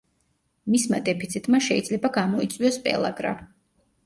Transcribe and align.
მისმა 0.75 0.99
დეფიციტმა 1.09 1.59
შეიძლება 1.67 2.11
გამოიწვიოს 2.17 2.81
პელაგრა. 2.89 3.37